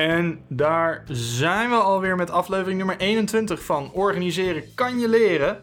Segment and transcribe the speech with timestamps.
[0.00, 5.62] En daar zijn we alweer met aflevering nummer 21 van Organiseren kan je leren.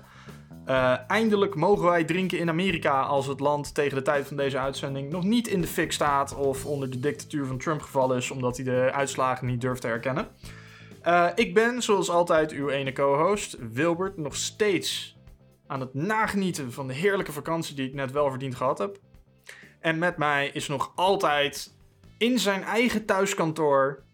[0.68, 4.58] Uh, eindelijk mogen wij drinken in Amerika als het land tegen de tijd van deze
[4.58, 8.32] uitzending nog niet in de fik staat of onder de dictatuur van Trump gevallen is
[8.32, 10.28] omdat hij de uitslagen niet durft te herkennen.
[11.08, 15.18] Uh, ik ben zoals altijd uw ene co-host, Wilbert, nog steeds
[15.68, 18.98] aan het nagenieten van de heerlijke vakantie die ik net wel verdiend gehad heb.
[19.80, 21.76] En met mij is nog altijd
[22.18, 24.06] in zijn eigen thuiskantoor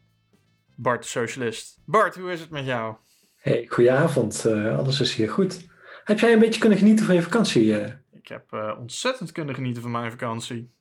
[0.83, 1.81] Bart de Socialist.
[1.85, 2.95] Bart, hoe is het met jou?
[3.35, 4.43] Hey, goedenavond.
[4.47, 5.67] Uh, alles is hier goed.
[6.03, 7.65] Heb jij een beetje kunnen genieten van je vakantie?
[7.65, 7.85] Uh?
[8.11, 10.73] Ik heb uh, ontzettend kunnen genieten van mijn vakantie.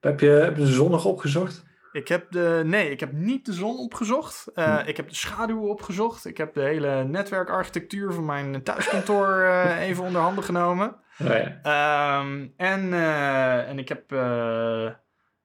[0.00, 1.64] Heb je, heb je de zon nog opgezocht?
[1.92, 4.46] Ik heb de, nee, ik heb niet de zon opgezocht.
[4.54, 4.88] Uh, hm.
[4.88, 6.24] Ik heb de schaduwen opgezocht.
[6.24, 10.96] Ik heb de hele netwerkarchitectuur van mijn thuiskantoor uh, even onder handen genomen.
[11.18, 12.20] Oh ja.
[12.20, 14.10] um, en, uh, en ik heb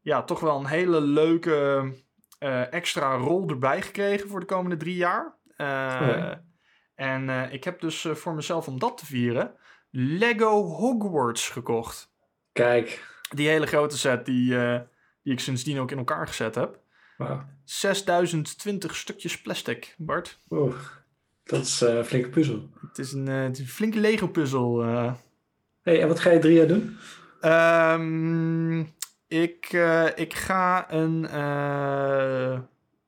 [0.01, 1.91] ja, toch wel een hele leuke
[2.69, 5.35] extra rol erbij gekregen voor de komende drie jaar.
[5.57, 6.43] Ja.
[6.95, 9.55] En ik heb dus voor mezelf om dat te vieren
[9.89, 12.13] Lego Hogwarts gekocht.
[12.51, 13.09] Kijk.
[13.35, 14.57] Die hele grote set die
[15.23, 16.79] die ik sindsdien ook in elkaar gezet heb.
[17.17, 17.41] Wow.
[17.63, 20.39] 6020 stukjes plastic, Bart.
[20.49, 20.75] Oeh,
[21.43, 22.69] dat is uh, een flinke puzzel.
[22.87, 24.85] Het is een, uh, het is een flinke Lego-puzzel.
[24.85, 25.13] Uh.
[25.81, 26.97] hey, en wat ga je drie jaar doen?
[27.41, 28.93] Um,
[29.31, 29.73] ik,
[30.15, 31.21] ik ga een,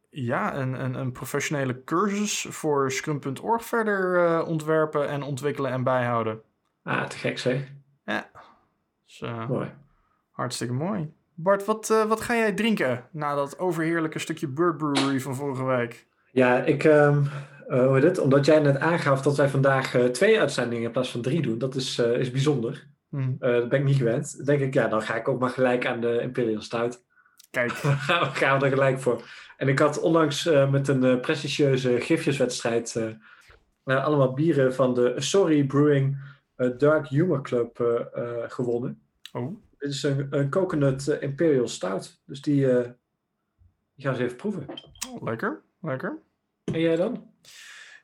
[0.10, 6.42] ja, een, een, een, professionele cursus voor Scrum.org verder ontwerpen en ontwikkelen en bijhouden.
[6.84, 7.72] Ah, te gek zeg.
[8.06, 8.30] Ja.
[9.06, 9.72] Dus, mooi.
[10.32, 11.14] Hartstikke mooi.
[11.34, 16.08] Bart, wat, wat ga jij drinken na dat overheerlijke stukje Bird Brewery van vorige week?
[16.32, 17.28] Ja, ik, um,
[17.68, 18.20] hoe dit?
[18.20, 21.76] omdat jij net aangaf dat wij vandaag twee uitzendingen in plaats van drie doen, dat
[21.76, 22.92] is, is bijzonder.
[23.16, 23.36] Hmm.
[23.40, 24.36] dat ben ik niet gewend.
[24.38, 27.04] Dan denk ik, ja, dan ga ik ook maar gelijk aan de Imperial Stout.
[27.50, 27.72] Kijk.
[28.08, 29.22] gaan, we, gaan we er gelijk voor.
[29.58, 33.00] En ik had onlangs met een prestigieuze gifjeswedstrijd
[33.84, 36.18] allemaal bieren van de Sorry Brewing
[36.78, 38.02] Dark Humor Club
[38.48, 39.02] gewonnen.
[39.32, 39.56] Oh.
[39.84, 42.22] Dit is een, een coconut uh, imperial stout.
[42.26, 42.82] Dus die, uh,
[43.96, 44.66] die gaan ze even proeven.
[45.10, 46.20] Oh, lekker, lekker.
[46.64, 47.32] En jij dan?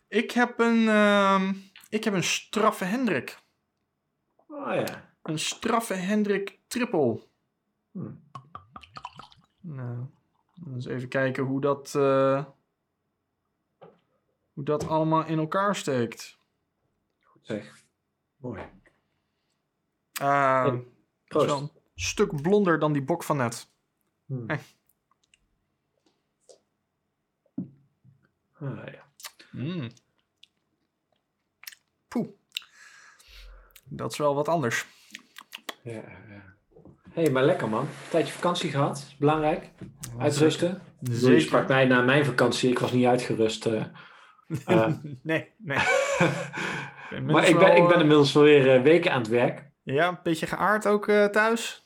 [0.07, 1.49] Ik heb een, uh,
[1.89, 3.37] ik heb een straffe Hendrik.
[4.59, 5.13] Oh ja.
[5.21, 7.23] Een straffe Hendrik triple.
[7.91, 8.11] Hm.
[9.59, 10.05] Nou,
[10.73, 12.45] eens even kijken hoe dat, uh,
[14.53, 16.37] hoe dat allemaal in elkaar steekt.
[17.23, 17.83] Goed zeg.
[18.35, 18.61] Mooi.
[20.21, 20.87] Uh, hey.
[21.27, 21.49] Proost.
[21.49, 23.71] Een stuk blonder dan die bok van net.
[24.25, 24.59] Hey.
[28.53, 29.11] Ah, ja.
[29.51, 29.89] Mm.
[32.07, 32.38] Poeh.
[33.89, 34.85] Dat is wel wat anders.
[35.83, 36.43] Ja, ja.
[37.11, 37.81] hey, maar lekker man.
[37.81, 39.15] Een tijdje vakantie gehad.
[39.19, 39.69] Belangrijk.
[40.17, 40.81] Uitrusten.
[41.01, 41.33] Zeker.
[41.33, 42.69] Je sprak mij na mijn vakantie.
[42.69, 43.65] Ik was niet uitgerust.
[43.65, 43.83] Uh,
[44.67, 44.87] uh.
[45.23, 45.77] nee, nee.
[47.25, 49.69] maar ik ben, ik ben inmiddels alweer uh, weken aan het werk.
[49.83, 51.83] Ja, een beetje geaard ook uh, thuis?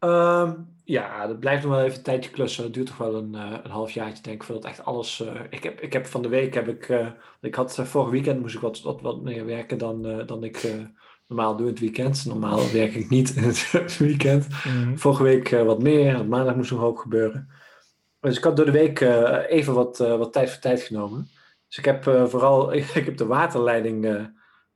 [0.00, 2.64] Um, ja, dat blijft nog wel even een tijdje klussen.
[2.64, 5.20] Het duurt toch wel een, uh, een halfjaartje, denk ik, voordat echt alles...
[5.20, 7.12] Uh, ik, heb, ik heb van de week, heb ik...
[7.40, 10.66] ik had vorig weekend moest ik wat, wat, wat meer werken dan, dan ik
[11.26, 12.24] normaal doe in het weekend.
[12.24, 13.42] Normaal werk ik niet in
[13.72, 14.48] het weekend.
[14.48, 14.98] Mm-hmm.
[14.98, 16.26] Vorige week wat meer.
[16.26, 17.48] Maandag moest nog ook gebeuren.
[18.20, 19.00] Dus ik had door de week
[19.48, 21.28] even wat, wat tijd voor tijd genomen.
[21.68, 22.72] Dus ik heb vooral...
[22.74, 24.30] ik heb de waterleiding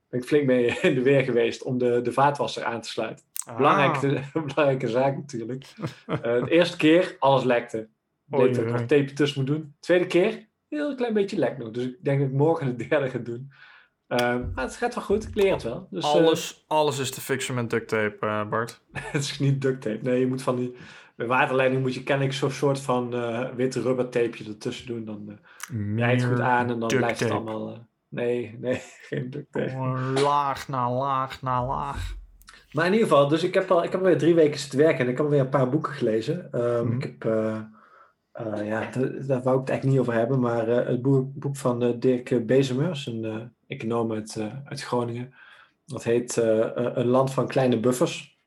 [0.09, 3.25] ben ik flink mee in de weer geweest om de, de vaatwasser aan te sluiten.
[3.45, 3.57] Ah.
[3.57, 4.21] Belangrijke,
[4.53, 5.65] belangrijke zaak natuurlijk.
[6.05, 7.89] De eerste keer, alles lekte.
[8.29, 9.75] Ik deed er nog tape tussen moet doen.
[9.79, 11.71] Tweede keer, heel klein beetje lek nog.
[11.71, 13.51] Dus ik denk dat ik morgen de derde ga doen.
[14.09, 14.17] Uh,
[14.55, 15.87] maar het gaat wel goed, ik leer het wel.
[15.89, 18.81] Dus, alles, uh, alles is te fixen met duct tape, uh, Bart.
[18.93, 19.99] het is niet duct tape.
[20.01, 20.75] Nee, je moet van die...
[21.15, 23.09] Bij waterleiding moet je kennelijk zo'n soort van
[23.55, 25.05] witte rubber tapeje ertussen doen.
[25.05, 25.39] Dan
[25.95, 27.87] rijdt het goed aan en dan blijft het allemaal...
[28.09, 29.71] Nee, nee, geen duct tape.
[29.71, 32.15] Oh, laag na laag na laag.
[32.71, 34.99] Maar in ieder geval, dus ik heb al, ik heb alweer drie weken zitten werken
[34.99, 36.61] en ik heb alweer een paar boeken gelezen.
[36.61, 36.95] Um, Mhm.
[36.97, 37.57] Ik heb, uh,
[38.45, 38.89] uh, ja,
[39.27, 42.45] daar wou ik het eigenlijk niet over hebben, maar uh, het boek, boek van Dirk
[42.45, 45.33] Bezemers, een econoom uit, uit Groningen.
[45.85, 48.37] Dat heet Een land van kleine buffers.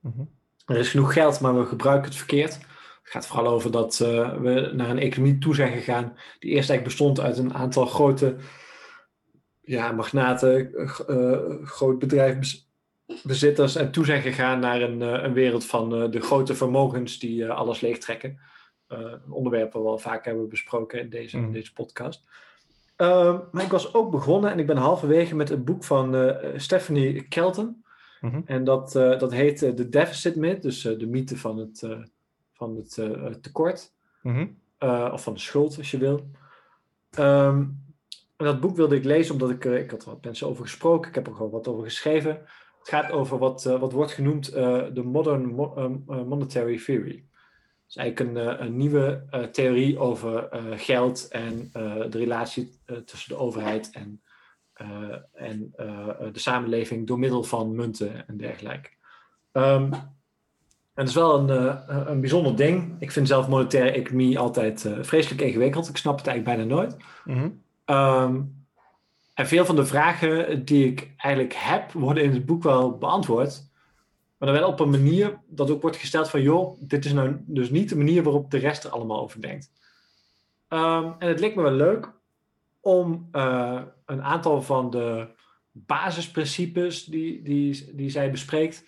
[0.00, 0.30] Mm -hmm.
[0.66, 2.54] Er is genoeg geld, maar we gebruiken het verkeerd.
[2.54, 6.04] Het gaat vooral over dat we naar een economie toe zijn gegaan
[6.38, 8.36] die eerst eigenlijk bestond uit een aantal grote
[9.60, 10.70] ja, magnaten,
[11.64, 17.50] groot bedrijfsbezitters en toe zijn gegaan naar een, een wereld van de grote vermogens die
[17.50, 18.38] alles leegtrekken.
[18.88, 21.44] Een onderwerp dat we al vaak hebben besproken in deze, Mm.
[21.44, 22.28] in deze podcast.
[22.96, 27.22] Ehm, maar ik was ook begonnen en ik ben halverwege met een boek van Stephanie
[27.22, 27.84] Kelton.
[28.20, 28.42] Mm -hmm.
[28.46, 31.88] En dat, dat heet The Deficit Myth, dus de mythe van het,
[32.52, 33.92] van het tekort.
[34.22, 34.58] Mm -hmm.
[34.78, 36.30] Uh, of van de schuld, als je wil.
[37.10, 37.58] Ehm,
[38.36, 41.08] en dat boek wilde ik lezen omdat ik, ik had er wat mensen over gesproken.
[41.08, 42.30] Ik heb er gewoon wat over geschreven.
[42.78, 47.24] Het gaat over wat, wat wordt genoemd de Modern mo Monetary Theory.
[47.88, 51.70] Is eigenlijk een, een nieuwe theorie over geld en
[52.10, 54.22] de relatie tussen de overheid en
[55.32, 55.72] en
[56.32, 58.90] de samenleving door middel van munten en dergelijke.
[59.52, 61.78] Um, en dat is wel een,
[62.10, 62.96] een bijzonder ding.
[62.98, 65.88] Ik vind zelf monetaire economie altijd vreselijk ingewikkeld.
[65.88, 66.96] Ik snap het eigenlijk bijna nooit.
[67.24, 67.62] Mm -hmm.
[67.96, 68.66] um,
[69.38, 73.67] en veel van de vragen die ik eigenlijk heb, worden in het boek wel beantwoord.
[74.38, 76.42] Maar dan wel op een manier dat ook wordt gesteld van...
[76.42, 79.70] joh, dit is nou dus niet de manier waarop de rest er allemaal over denkt.
[80.68, 82.12] Um, en het leek me wel leuk
[82.80, 85.28] om uh, een aantal van de
[85.72, 88.84] basisprincipes die, die, die zij bespreekt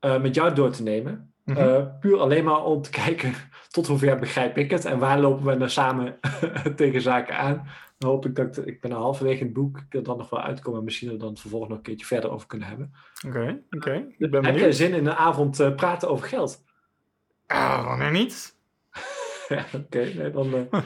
[0.00, 1.32] uh, met jou door te nemen.
[1.44, 1.98] Mm -hmm.
[2.00, 3.34] puur alleen maar om te kijken
[3.70, 6.18] tot hoever begrijp ik het en waar lopen we nou samen
[6.76, 7.68] tegen zaken aan.
[7.98, 10.30] Dan hoop ik dat ik, ben al halverwege in het boek, ik wil dan nog
[10.30, 12.94] wel uitkomen en misschien er dan vervolgens nog een keertje verder over kunnen hebben.
[13.26, 14.04] Oké, oké.
[14.18, 14.42] Okay.
[14.42, 16.62] Heb je zin in een avond praten over geld?
[17.46, 18.56] Ah, wanneer niet?
[19.48, 20.68] ja, oké, nee, dan...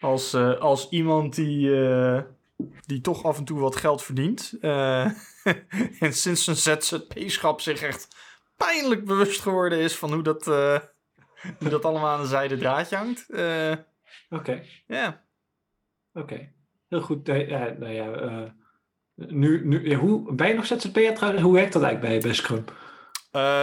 [0.00, 2.20] Als, uh, als iemand die, uh,
[2.86, 4.54] die toch af en toe wat geld verdient.
[4.60, 5.04] Uh,
[6.00, 8.08] en sinds zijn ZZP-schap zich echt
[8.56, 10.46] pijnlijk bewust geworden is van hoe dat,
[11.58, 13.26] hoe dat allemaal aan de zijde draadje hangt.
[13.30, 13.84] Oké.
[14.30, 14.66] Okay.
[14.86, 15.24] Ja.
[16.12, 16.52] Oké.
[16.88, 17.26] Heel goed.
[17.26, 18.54] Nou ja,
[19.14, 21.42] nu, nu, hoe, ben je nog ZZP'er trouwens?
[21.42, 22.64] Hoe werkt dat eigenlijk bij, bij Scrum?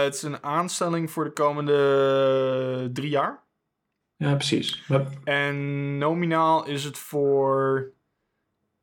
[0.04, 3.42] het is een aanstelling voor de komende drie jaar.
[4.16, 4.90] Ja, precies.
[5.24, 7.92] En nominaal is het voor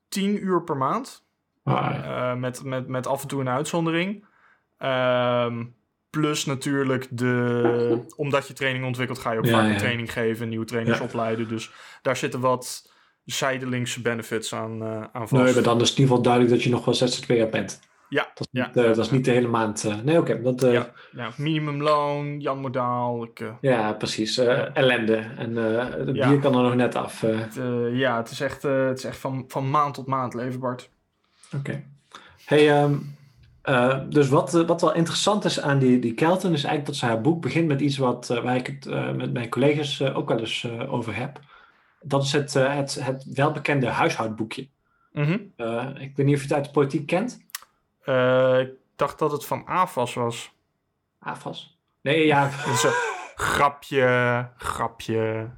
[0.07, 1.25] 10 uur per maand.
[1.63, 2.31] Ah, ja.
[2.31, 4.25] uh, met, met, met af en toe een uitzondering.
[4.79, 5.55] Uh,
[6.11, 8.05] plus natuurlijk de...
[8.15, 10.49] Omdat je training ontwikkelt, ga je ook ja, vaak een training geven.
[10.49, 11.47] Nieuwe trainers opleiden.
[11.47, 11.71] Dus
[12.01, 12.91] daar zitten wat
[13.25, 15.43] zijdelingse benefits aan, uh, aan vast.
[15.43, 17.79] Nee, maar dan is het in ieder geval duidelijk dat je nog wel ZZP'er bent.
[18.09, 18.31] Ja.
[18.33, 19.83] Dat is ja, niet, uh, dat is niet de hele maand.
[19.85, 20.39] Uh, nee, oké.
[20.43, 23.23] Okay, uh, ja, ja, minimumloon, Jan Modaal.
[23.23, 24.37] Ik, ja, precies.
[24.73, 25.15] ellende.
[25.37, 27.21] En het bier kan er nog net af.
[27.21, 27.59] Het,
[27.91, 30.89] ja, het is echt, het is echt van, van maand tot maand leven, Bart.
[31.45, 31.57] Oké.
[31.57, 31.85] Okay.
[32.45, 33.15] Hey, um,
[34.09, 37.21] dus wat, wat wel interessant is aan die, die Kelton, is eigenlijk dat ze haar
[37.21, 41.15] boek begint met iets wat, waar ik het met mijn collega's ook wel eens over
[41.15, 41.39] heb.
[42.01, 44.67] Dat is het, het, het welbekende huishoudboekje.
[45.11, 45.95] Mm -hmm.
[45.97, 47.45] ik weet niet of je het uit de politiek kent.
[48.59, 50.51] Ik dacht dat het van AFAS was.
[51.19, 51.79] AFAS?
[52.01, 52.49] Nee, ja.
[53.35, 55.49] Grapje, grapje.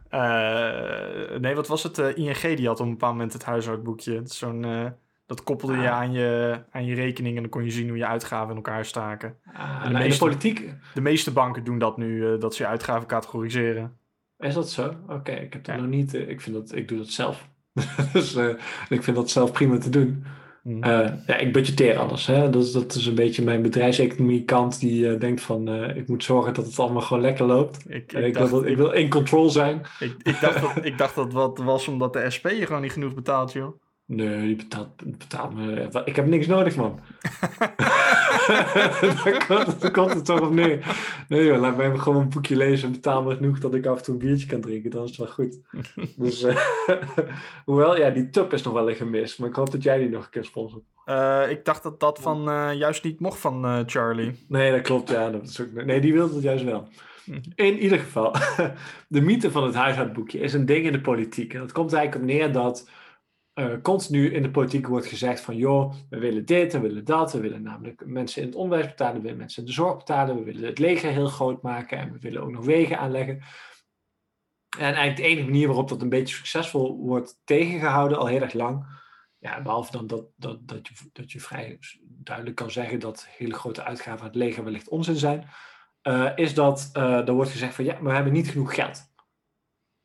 [1.40, 1.98] Nee, wat was het?
[1.98, 4.22] ING die had op een bepaald moment het huishoudboekje.
[4.24, 5.96] Zo'n, dat koppelde je, ah.
[5.96, 8.86] aan je aan je rekening en dan kon je zien hoe je uitgaven in elkaar
[8.86, 9.38] staken.
[9.54, 10.74] Ah, de, meeste, de politiek?
[10.94, 13.98] De meeste banken doen dat nu, dat ze je uitgaven categoriseren.
[14.40, 14.88] Is dat zo?
[15.04, 15.82] Oké, okay, ik heb dat ja.
[15.82, 16.14] nog niet.
[16.14, 17.50] ik, vind dat, ik doe dat zelf.
[18.14, 18.36] dus
[18.90, 20.26] ik vind dat zelf prima te doen.
[20.64, 20.82] Uh,
[21.28, 22.26] ja, ik budgeteer alles.
[22.26, 22.50] Hè?
[22.50, 26.54] Dat, is, dat is een beetje mijn bedrijfseconomie kant die denkt van ik moet zorgen
[26.54, 27.84] dat het allemaal gewoon lekker loopt.
[27.88, 29.82] Ik, ik, ik, dacht, wil, ik, wil in control zijn.
[30.00, 32.92] Ik, ik, dacht, dat, ik dacht dat wat was omdat de SP je gewoon niet
[32.92, 33.82] genoeg betaalt, joh.
[34.06, 35.90] Nee, die betaalt, betaalt me.
[36.06, 37.00] Ik heb niks nodig, man.
[39.80, 40.98] daar, komt, het toch op neer.
[41.28, 43.98] Nee, joh, laat mij gewoon een boekje lezen en betaal me genoeg dat ik af
[43.98, 44.92] en toe een biertje kan drinken.
[44.92, 45.60] Dan is het wel goed.
[46.24, 46.58] dus, uh,
[47.66, 49.38] hoewel, ja, die tub is nog wel een gemis.
[49.38, 50.84] Maar ik hoop dat jij die nog een keer sponsort.
[51.06, 54.46] Uh, ik dacht dat dat van uh, juist niet mocht van Charlie.
[54.48, 55.10] Nee, dat klopt.
[55.10, 56.88] Ja, dat is ook, nee, die wilde het juist wel.
[57.56, 58.36] In ieder geval,
[59.08, 61.54] de mythe van het huishoudboekje is een ding in de politiek.
[61.54, 62.90] En dat komt eigenlijk op neer dat
[63.54, 67.34] uh, continu in de politiek wordt gezegd van joh, we willen dit, we willen dat,
[67.34, 70.36] we willen namelijk mensen in het onderwijs betalen, we willen mensen in de zorg betalen,
[70.36, 73.42] we willen het leger heel groot maken en we willen ook nog wegen aanleggen.
[74.78, 78.54] En eigenlijk de enige manier waarop dat een beetje succesvol wordt tegengehouden al heel erg
[78.54, 79.02] lang,
[79.38, 83.54] ja, behalve dan dat, dat, dat, je, dat je vrij duidelijk kan zeggen dat hele
[83.54, 85.50] grote uitgaven aan het leger wellicht onzin zijn,
[86.04, 89.13] uh, is dat uh, er wordt gezegd van ja, maar we hebben niet genoeg geld.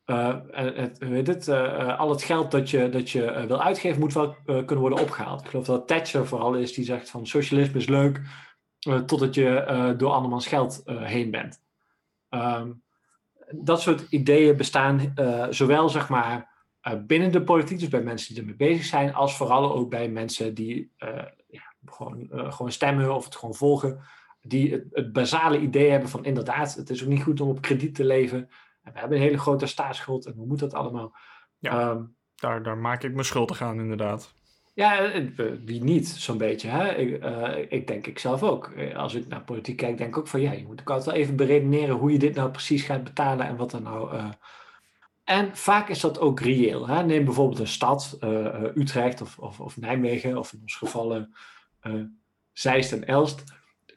[0.09, 4.13] Uh, het, weet het, uh, al het geld dat je, dat je wil uitgeven moet
[4.13, 5.41] wel kunnen worden opgehaald.
[5.41, 8.21] Ik geloof dat Thatcher vooral is die zegt van socialisme is leuk
[9.05, 11.61] totdat je door andermans geld heen bent.
[12.29, 12.83] Um,
[13.49, 15.13] dat soort ideeën bestaan
[15.49, 16.49] zowel zeg maar
[17.07, 20.53] binnen de politiek, dus bij mensen die ermee bezig zijn, als vooral ook bij mensen
[20.53, 20.91] die
[21.85, 23.99] gewoon, gewoon stemmen of het gewoon volgen.
[24.41, 27.61] Die het, het basale idee hebben van inderdaad, het is ook niet goed om op
[27.61, 28.49] krediet te leven
[28.83, 31.15] we hebben een hele grote staatsschuld en hoe moet dat allemaal?
[31.57, 34.33] Ja, um, daar, daar maak ik me schuldig aan, inderdaad.
[34.73, 35.11] Ja,
[35.65, 36.69] wie niet, zo'n beetje.
[36.69, 36.95] Hè?
[36.95, 38.73] Ik, uh, ik denk ik zelf ook.
[38.95, 41.23] Als ik naar politiek kijk, denk ik ook van ja, je moet ook altijd wel
[41.23, 44.29] even beredeneren hoe je dit nou precies gaat betalen en wat er nou uh,
[45.23, 46.87] En vaak is dat ook reëel.
[46.87, 47.03] Hè?
[47.03, 51.27] Neem bijvoorbeeld een stad, uh, Utrecht of, of, of, Nijmegen, of in ons geval
[52.53, 53.43] Zeist en Elst.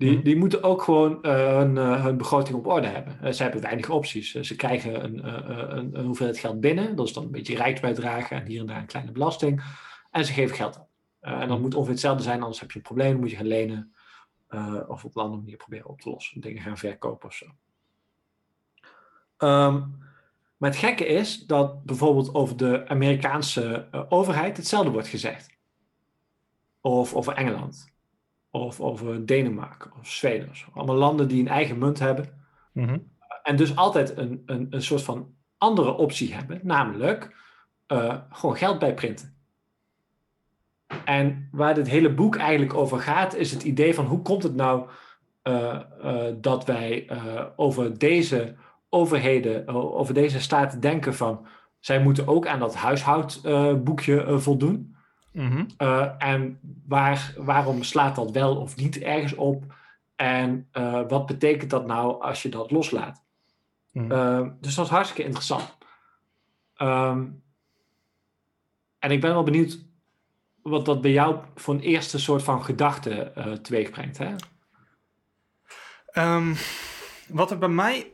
[0.02, 0.22] Die, mhm.
[0.22, 3.34] die moeten ook gewoon hun, hun, begroting op orde hebben.
[3.34, 4.30] ze hebben weinig opties.
[4.30, 5.28] ze krijgen een,
[5.76, 6.96] een, een, hoeveelheid geld binnen.
[6.96, 9.62] Dat is dan een beetje rijksbijdrage en hier en daar een kleine belasting.
[10.10, 10.78] En ze geven geld
[11.20, 11.40] aan.
[11.40, 13.10] en dat moet ongeveer hetzelfde zijn, anders heb je een probleem.
[13.10, 13.94] Dan moet je gaan lenen
[14.86, 16.40] of op een andere manier proberen op te lossen.
[16.40, 17.46] Dingen gaan verkopen of zo.
[19.46, 19.98] Um,
[20.56, 25.56] maar het gekke is dat bijvoorbeeld over de Amerikaanse overheid hetzelfde wordt gezegd.
[26.80, 27.91] Of over Engeland.
[28.54, 30.50] Of over Denemarken of Zweden.
[30.74, 32.40] Allemaal landen die een eigen munt hebben.
[32.72, 32.98] Mhm.
[33.42, 36.60] En dus altijd een, een, een soort van andere optie hebben.
[36.62, 37.36] Namelijk
[37.88, 39.36] uh, gewoon geld bijprinten.
[41.04, 44.54] En waar dit hele boek eigenlijk over gaat, is het idee van hoe komt het
[44.54, 44.88] nou
[45.42, 45.80] uh,
[46.40, 47.10] dat wij
[47.56, 48.54] over deze
[48.88, 51.46] overheden, over deze staten denken van
[51.80, 54.36] zij moeten ook aan dat huishoudboekje uh,
[55.32, 55.64] Mhm.
[55.78, 59.64] Uh, en waar, waarom slaat dat wel of niet ergens op?
[60.16, 63.20] En uh, wat betekent dat nou als je dat loslaat?
[63.92, 64.56] Mm.
[64.60, 65.76] dus dat is hartstikke interessant.
[66.76, 67.42] Um,
[68.98, 69.84] en ik ben wel benieuwd
[70.62, 74.18] wat dat bij jou voor een eerste soort van gedachte teweeg brengt.
[74.18, 74.34] Hè?
[76.36, 76.56] Um,
[77.28, 78.12] wat er bij mij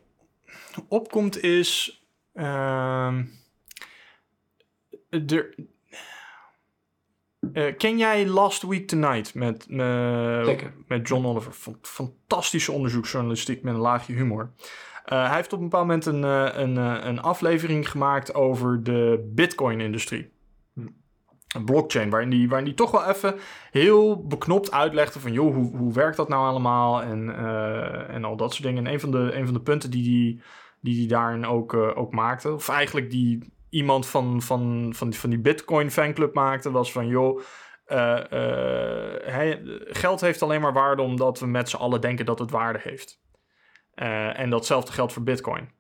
[0.89, 2.03] opkomt is.
[2.35, 3.19] Uh,
[5.11, 5.55] er,
[7.53, 10.49] uh, ken jij Last Week Tonight met, uh,
[10.87, 11.53] met John Oliver?
[11.83, 14.51] Fantastische onderzoeksjournalistiek met een laagje humor.
[15.13, 16.23] Uh, hij heeft op een bepaald moment een,
[16.63, 16.77] een,
[17.07, 20.31] een aflevering gemaakt over de Bitcoin-industrie.
[20.75, 20.87] Hm.
[21.57, 23.35] Een blockchain, waarin die, waarin die toch wel even
[23.71, 25.33] heel beknopt uitlegde van...
[25.33, 27.37] joh, hoe, hoe werkt dat nou allemaal en,
[28.09, 28.87] en al dat soort dingen.
[28.87, 30.43] En een van de, een van de punten die hij
[30.81, 32.53] die hij daarin ook, ook maakte.
[32.53, 37.41] Of eigenlijk die iemand van, van, van, van die Bitcoin fanclub maakte, was van joh.
[37.87, 39.55] Uh, uh,
[39.87, 43.21] geld heeft alleen maar waarde omdat we met z'n allen denken dat het waarde heeft.
[43.95, 45.71] en datzelfde geldt voor Bitcoin.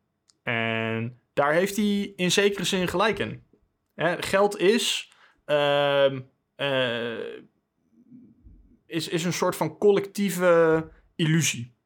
[0.42, 3.42] En daar heeft hij in zekere zin gelijk in.
[3.95, 5.12] Hè, geld is,
[5.45, 6.21] ehm,
[8.87, 11.77] is, is een soort van collectieve illusie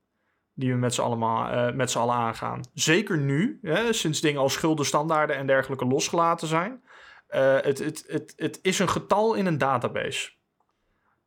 [0.62, 2.60] die we met z'n, allemaal, uh, met z'n allen aangaan.
[2.74, 6.82] Zeker nu, hè, sinds dingen als schuldenstandaarden en dergelijke losgelaten zijn.
[7.30, 10.30] Uh, het, het, het, het is een getal in een database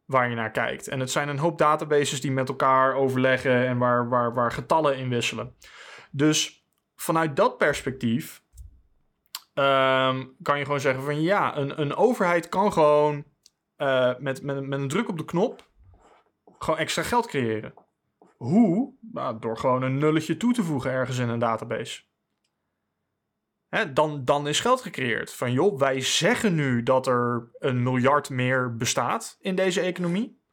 [0.06, 0.88] waar je naar kijkt.
[0.88, 4.98] En het zijn een hoop databases die met elkaar overleggen en waar, waar, waar getallen
[4.98, 5.56] in wisselen.
[6.12, 6.65] Dus
[6.96, 8.44] vanuit dat perspectief
[9.54, 13.24] um, kan je gewoon zeggen van ja, een, een overheid kan gewoon
[13.77, 15.70] uh, met, met, met een druk op de knop
[16.58, 17.74] gewoon extra geld creëren.
[18.36, 18.94] Hoe?
[19.12, 22.04] Nou, door gewoon een nulletje toe te voegen ergens in een database.
[23.68, 25.34] Hè, dan, dan is geld gecreëerd.
[25.34, 30.44] Van joh, wij zeggen nu dat er een miljard meer bestaat in deze economie.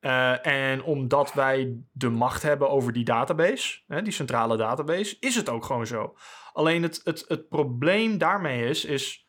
[0.00, 5.34] Uh, en omdat wij de macht hebben over die database, hè, die centrale database, is
[5.34, 6.16] het ook gewoon zo.
[6.52, 9.28] Alleen het, het, het probleem daarmee is, is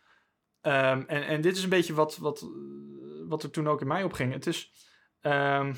[0.61, 0.73] um,
[1.07, 2.45] en, en dit is een beetje wat, wat,
[3.27, 4.33] wat er toen ook in mij opging.
[4.33, 4.71] Het is,
[5.21, 5.75] um,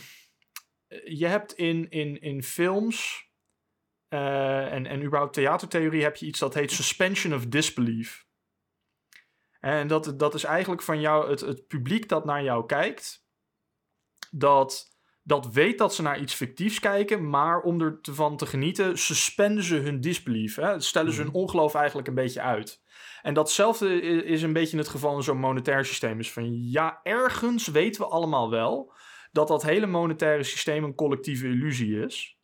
[1.04, 3.30] je hebt in, in, in films
[4.10, 8.26] uh, en, en überhaupt theatertheorie heb je iets dat heet suspension of disbelief.
[9.60, 13.26] En dat, dat is eigenlijk van jou, het, het publiek dat naar jou kijkt,
[14.32, 19.64] dat, dat weet dat ze naar iets fictiefs kijken, maar om ervan te genieten, suspenden
[19.64, 20.56] ze hun disbelief.
[20.56, 20.80] Hè?
[20.80, 21.38] Stellen ze hun mhm.
[21.38, 22.82] ongeloof eigenlijk een beetje uit.
[23.22, 26.20] En datzelfde is een beetje het geval in zo'n monetair systeem.
[26.20, 28.94] Is van ja, ergens weten we allemaal wel
[29.32, 32.38] dat dat hele monetaire systeem een collectieve illusie is.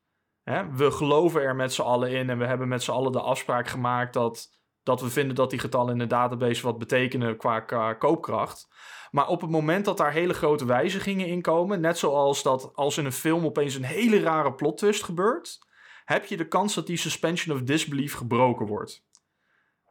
[0.43, 0.71] Hè?
[0.71, 3.67] We geloven er met z'n allen in en we hebben met z'n allen de afspraak
[3.67, 4.47] gemaakt dat,
[4.83, 8.67] dat we vinden dat die getallen in de database wat betekenen qua, koopkracht.
[9.11, 12.97] Maar op het moment dat daar hele grote wijzigingen in komen, net zoals dat als
[12.97, 15.59] in een film opeens een hele rare plot twist gebeurt,
[16.05, 19.05] heb je de kans dat die suspension of disbelief gebroken wordt.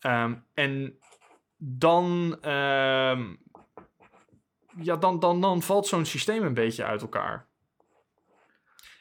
[0.00, 0.98] Um, en
[1.56, 3.38] dan um,
[4.80, 7.46] ja, dan, dan, dan valt zo'n systeem een beetje uit elkaar.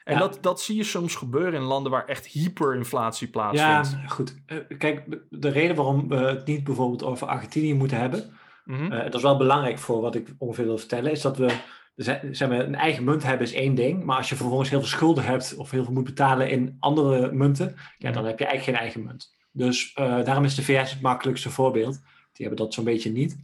[0.03, 4.01] En dat, dat zie je soms gebeuren in landen waar echt hyperinflatie plaatsvindt.
[4.01, 4.35] Ja, goed.
[4.47, 8.91] Uh, kijk, de reden waarom we het niet bijvoorbeeld over Argentinië moeten hebben, mm -hmm.
[8.91, 11.57] uh, dat is wel belangrijk voor wat ik ongeveer wil vertellen, is dat we
[11.95, 14.87] zeg maar, een eigen munt hebben is één ding, maar als je vervolgens heel veel
[14.87, 18.77] schulden hebt of heel veel moet betalen in andere munten, ja, dan heb je eigenlijk
[18.77, 19.35] geen eigen munt.
[19.51, 21.93] Dus uh, daarom is de VS het makkelijkste voorbeeld.
[22.33, 23.37] Die hebben dat zo'n beetje niet.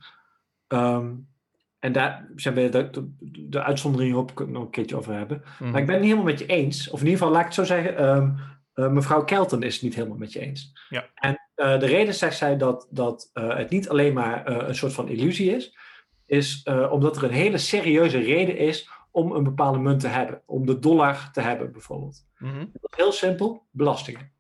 [0.68, 1.28] Um,
[1.82, 3.10] en daar zijn we de, de,
[3.50, 5.42] de uitzonderingen op nog een keertje over hebben.
[5.60, 6.90] Maar ik ben het niet helemaal met je eens.
[6.90, 8.04] Of in ieder geval, laat ik het zo zeggen.
[8.04, 8.38] Um,
[8.76, 10.86] uh, mevrouw Kelton is het niet helemaal met je eens.
[10.90, 11.10] Ja.
[11.16, 14.94] En eh, de reden zegt zij dat, dat eh, het niet alleen maar een soort
[14.94, 15.78] van illusie is,
[16.26, 20.42] is omdat er een hele serieuze reden is om een bepaalde munt te hebben.
[20.46, 22.26] Om de dollar te hebben, bijvoorbeeld.
[22.38, 24.32] Mhm, heel simpel, belastingen.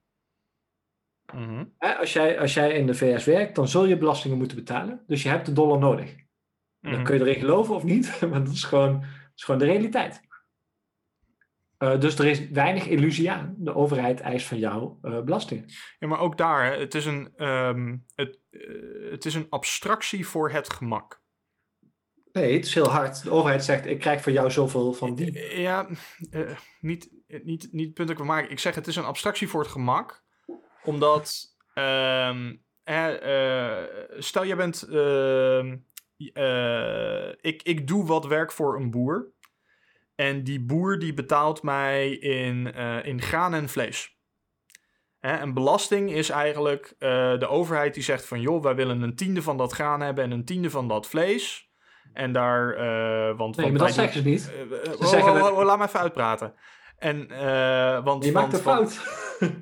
[1.33, 1.63] mhm.
[1.77, 5.03] Als, jij, als jij in de VS werkt, dan zul je belastingen moeten betalen.
[5.07, 6.20] Dus je hebt de dollar nodig.
[6.81, 7.03] Dan Mhm.
[7.03, 10.21] kun je erin geloven of niet, maar dat is gewoon, dat is gewoon de realiteit.
[11.77, 13.55] Eh, dus er is weinig illusie aan.
[13.57, 15.65] De overheid eist van jou eh, belastingen.
[15.99, 20.27] Ja, maar ook daar, hè, het is, een, ehm, het, eh, het is een abstractie
[20.27, 21.21] voor het gemak.
[22.31, 23.23] Nee, het is heel hard.
[23.23, 25.59] De overheid zegt, ik krijg van jou zoveel van die.
[25.61, 25.87] Ja,
[26.79, 28.51] niet, niet, niet het punt dat ik wil maken.
[28.51, 30.23] Ik zeg, het is een abstractie voor het gemak.
[30.83, 33.77] Omdat, ehm, eh,
[34.17, 34.87] stel jij bent,
[36.33, 39.27] eh, ik, ik doe wat werk voor een boer.
[40.15, 44.19] En die boer die betaalt mij in, eh, in graan en vlees.
[45.19, 48.41] Hè, en belasting is eigenlijk eh, de overheid die zegt van...
[48.41, 51.69] joh, wij willen een tiende van dat graan hebben en een tiende van dat vlees.
[52.13, 52.73] En daar...
[52.73, 54.41] eh want, Nee, want maar dat zeggen ze niet.
[54.41, 56.53] Ze zeggen oh, oh, oh, laat me even uitpraten.
[56.97, 57.27] En,
[58.03, 59.59] want, Je maakt want, een want- fout.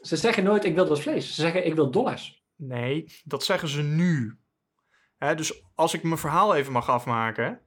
[0.08, 1.34] ze zeggen nooit, ik wil dat vlees.
[1.34, 2.44] Ze zeggen, ik wil dollars.
[2.56, 4.38] Nee, dat zeggen ze nu.
[5.22, 7.60] Hè, dus als ik mijn verhaal even mag afmaken,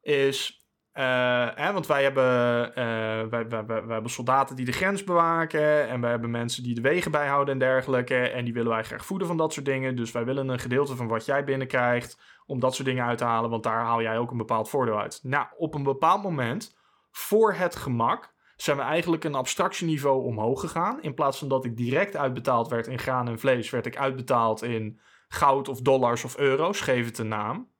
[0.00, 0.66] is.
[0.92, 2.34] eh, hè, want wij hebben,
[2.74, 5.88] wij, wij, wij, wij hebben soldaten die de grens bewaken.
[5.88, 8.16] En wij hebben mensen die de wegen bijhouden en dergelijke.
[8.16, 9.96] En die willen wij graag voeden van dat soort dingen.
[9.96, 12.20] Dus wij willen een gedeelte van wat jij binnenkrijgt.
[12.46, 13.50] om dat soort dingen uit te halen.
[13.50, 15.20] Want daar haal jij ook een bepaald voordeel uit.
[15.22, 16.76] Nou, op een bepaald moment,
[17.10, 18.34] voor het gemak.
[18.56, 21.02] zijn we eigenlijk een abstractieniveau omhoog gegaan.
[21.02, 24.62] In plaats van dat ik direct uitbetaald werd in graan en vlees, werd ik uitbetaald
[24.62, 27.70] in goud of dollars of euro's, geef het een naam.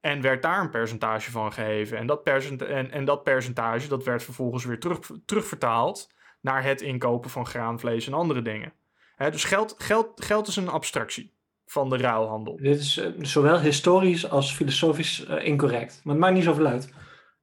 [0.00, 1.98] En werd daar een percentage van gegeven.
[1.98, 6.80] En dat, percent en, en dat percentage dat werd vervolgens weer terug, terugvertaald naar het
[6.80, 8.72] inkopen van graan, vlees en andere dingen.
[9.16, 11.34] Dus geld, geld, geld is een abstractie
[11.66, 12.56] van de ruilhandel.
[12.56, 16.00] Dit is eh, zowel historisch als filosofisch eh, incorrect.
[16.04, 16.92] Maar het maakt niet zoveel uit.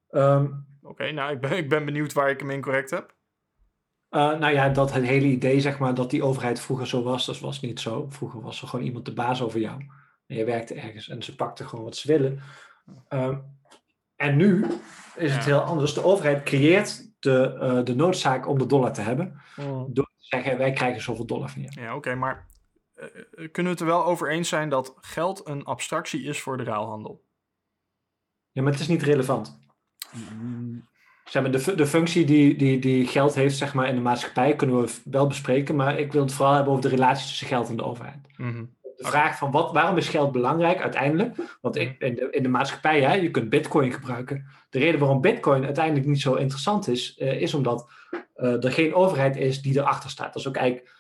[0.10, 0.45] Ehm,
[0.88, 3.15] Oké, nou, ik ben, ik ben benieuwd waar ik hem incorrect heb.
[4.09, 7.25] Eh, nou ja, dat het hele idee, zeg maar, dat die overheid vroeger zo was,
[7.25, 8.05] dat was niet zo.
[8.09, 9.81] Vroeger was er gewoon iemand de baas over jou.
[10.27, 12.39] En je werkte ergens en ze pakten gewoon wat ze willen.
[13.07, 13.37] Ehm,
[14.15, 14.65] en nu
[15.15, 15.49] is het Ja.
[15.49, 15.93] heel anders.
[15.93, 19.41] De overheid creëert de, eh, de noodzaak om de dollar te hebben.
[19.87, 21.71] Door te zeggen, wij krijgen zoveel dollar van je.
[21.81, 22.47] Ja, oké, maar
[22.93, 26.57] eh, kunnen we het er wel over eens zijn dat geld een abstractie is voor
[26.57, 27.25] de ruilhandel?
[28.51, 29.59] Ja, maar het is niet relevant.
[31.29, 34.55] Zeg maar, de, de functie die, die, die geld heeft zeg maar, in de maatschappij
[34.55, 35.75] kunnen we wel bespreken.
[35.75, 38.27] Maar ik wil het vooral hebben over de relatie tussen geld en de overheid.
[38.37, 38.63] Mhm.
[38.97, 41.57] De vraag van wat, waarom is geld belangrijk uiteindelijk?
[41.61, 44.45] Want in, in, de, in de maatschappij, hè, je kunt bitcoin gebruiken.
[44.69, 47.89] De reden waarom bitcoin uiteindelijk niet zo interessant is, eh, is omdat
[48.33, 50.33] eh, er geen overheid is die erachter staat.
[50.33, 50.96] Dat is ook eigenlijk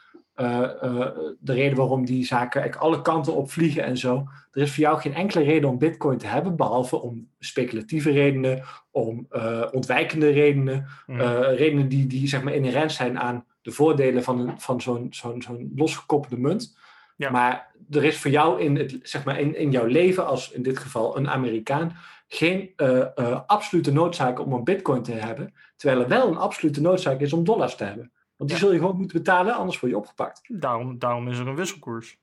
[1.39, 4.27] de reden waarom die zaken eigenlijk alle kanten op vliegen en zo.
[4.51, 8.63] Er is voor jou geen enkele reden om bitcoin te hebben, behalve om speculatieve redenen,
[8.91, 14.23] om eh, ontwijkende redenen, eh, redenen die, die zeg maar inherent zijn aan de voordelen
[14.23, 16.77] van, een, van zo'n zo'n zo'n losgekoppelde munt.
[17.15, 17.29] Ja.
[17.29, 20.63] Maar er is voor jou in, het, zeg maar in, in jouw leven, als in
[20.63, 21.95] dit geval een Amerikaan,
[22.27, 25.53] geen eh, eh, absolute noodzaak om een bitcoin te hebben.
[25.75, 28.11] Terwijl er wel een absolute noodzaak is om dollars te hebben.
[28.37, 28.65] Want die Ja.
[28.65, 30.41] zul je gewoon moeten betalen, anders word je opgepakt.
[30.59, 32.19] daarom, daarom is er een wisselkoers.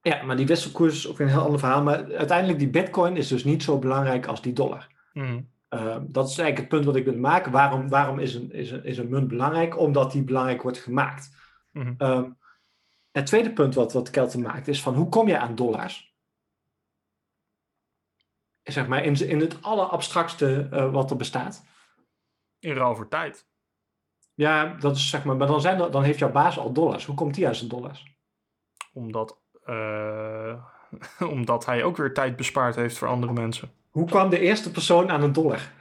[0.00, 1.82] Ja, maar die wisselkoers is ook een heel ander verhaal.
[1.82, 4.88] Maar uiteindelijk, die bitcoin is dus niet zo belangrijk als die dollar.
[5.12, 5.40] Mhm.
[5.70, 7.52] Uh, dat is eigenlijk het punt wat ik wil maken.
[7.52, 9.78] Waarom, waarom is, een, is, een, is een munt belangrijk?
[9.78, 11.30] Omdat die belangrijk wordt gemaakt.
[11.70, 11.94] Mhm.
[11.98, 12.38] Um,
[13.10, 16.14] het tweede punt wat, wat Kelten maakt is van hoe kom je aan dollars?
[18.62, 21.64] Zeg maar in, in het allerabstractste uh, wat er bestaat.
[22.58, 23.48] In ruil voor tijd.
[24.40, 27.06] Ja, dat is zeg maar, maar dan, zijn er, dan heeft jouw baas al dollars.
[27.06, 28.16] Hoe komt die aan zijn dollars?
[28.92, 30.64] Omdat, uh,
[31.34, 33.70] omdat hij ook weer tijd bespaard heeft voor andere mensen.
[33.90, 35.72] Hoe kwam de eerste persoon aan een dollar?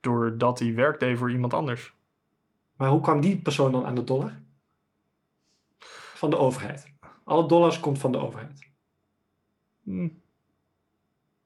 [0.00, 1.94] Doordat hij werk deed voor iemand anders.
[2.76, 4.40] Maar hoe kwam die persoon dan aan de dollar?
[6.14, 6.92] Van de overheid.
[7.24, 8.68] Alle dollars komt van de overheid.
[9.82, 10.08] Hm.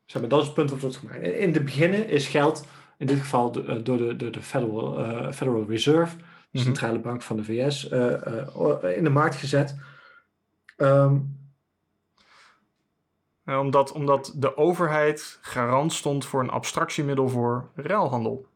[0.05, 1.23] Zeg maar, dat is het punt wat wordt gemaakt.
[1.23, 2.67] In de beginnen is geld,
[2.99, 6.65] in dit geval de, door de, de, de Federal, uh, Federal Reserve, de Mhm.
[6.65, 8.01] centrale bank van de VS, uh,
[8.57, 9.77] uh, in de markt gezet.
[10.77, 11.35] Um,
[13.45, 18.47] Ja, omdat, omdat de overheid garant stond voor een abstractiemiddel voor ruilhandel.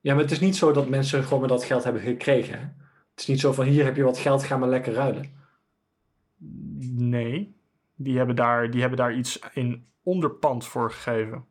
[0.00, 2.54] Ja, maar het is niet zo dat mensen gewoon met dat geld hebben gekregen.
[2.58, 2.64] Hè?
[3.10, 5.32] Het is niet zo van hier heb je wat geld, ga maar lekker ruilen.
[6.94, 7.56] Nee,
[7.94, 11.44] die hebben daar, die hebben daar iets in onderpand voor gegeven.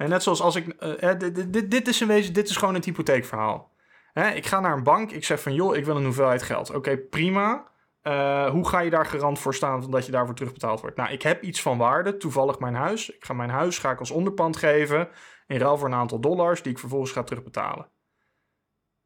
[0.00, 0.80] En net zoals als ik.
[1.18, 3.70] Dit, dit, dit, is in wezen, dit is gewoon het hypotheekverhaal.
[4.12, 6.74] Hè, ik ga naar een bank, ik zeg van joh, ik wil een hoeveelheid geld.
[6.74, 7.68] Oké, prima.
[8.02, 10.96] Uh, hoe ga je daar garant voor staan dat je daarvoor terugbetaald wordt?
[10.96, 13.10] Nou, ik heb iets van waarde, toevallig mijn huis.
[13.10, 15.08] Ik ga mijn huis ga ik als onderpand geven
[15.46, 17.88] in ruil voor een aantal dollars die ik vervolgens ga terugbetalen.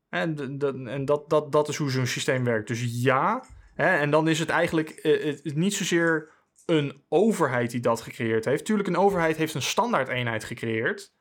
[0.09, 2.69] En, en dat, dat, dat is hoe zo'n systeem werkt.
[2.69, 6.31] Dus ja, hè, en dan is het eigenlijk het, niet zozeer
[6.67, 8.65] een overheid die dat gecreëerd heeft.
[8.65, 11.13] Tuurlijk, een overheid heeft een standaard eenheid gecreëerd.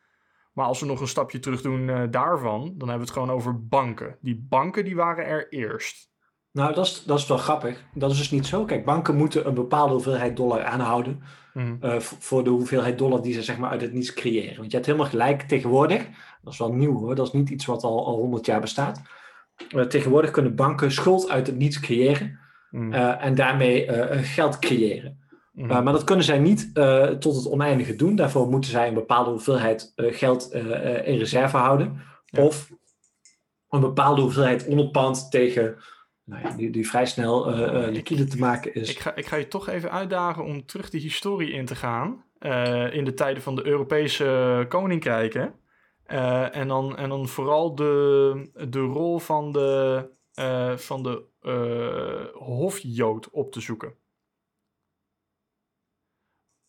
[0.54, 3.32] Maar als we nog een stapje terug doen uh, daarvan, dan hebben we het gewoon
[3.32, 4.18] over banken.
[4.22, 6.12] Die banken die waren er eerst.
[6.52, 7.84] Nou, dat is, dat is wel grappig.
[7.94, 8.66] Dat is dus niet zo.
[8.66, 11.24] Kijk, banken moeten een bepaalde hoeveelheid dollar aanhouden.
[11.54, 11.78] Mm.
[11.82, 14.56] Uh, voor de hoeveelheid dollar die ze zeg maar uit het niets creëren.
[14.58, 16.08] Want je hebt helemaal gelijk tegenwoordig.
[16.42, 17.16] Dat is wel nieuw hoor.
[17.16, 19.02] Dat is niet iets wat al, al 100 jaar bestaat.
[19.76, 22.40] Uh, tegenwoordig kunnen banken schuld uit het niets creëren.
[22.70, 22.94] Mm.
[22.94, 23.88] Uh, en daarmee
[24.24, 25.23] geld creëren.
[25.54, 25.68] Mm.
[25.68, 26.76] maar dat kunnen zij niet
[27.20, 28.16] tot het oneindige doen.
[28.16, 30.54] Daarvoor moeten zij een bepaalde hoeveelheid geld
[31.04, 32.02] in reserve houden.
[32.26, 32.44] Ja.
[32.44, 32.72] Of
[33.70, 35.78] een bepaalde hoeveelheid onderpand tegen
[36.26, 37.50] nou ja, die, die vrij snel
[37.92, 38.90] liquide te maken is.
[38.90, 42.24] Ik ga, ik ga je toch even uitdagen om terug de historie in te gaan.
[42.92, 45.54] In de tijden van de Europese koninkrijken.
[46.52, 50.10] En, dan, en dan vooral de, de rol van de,
[50.78, 51.24] van de
[52.34, 54.02] hofjood op te zoeken.